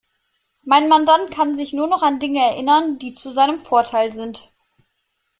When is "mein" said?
0.63-0.89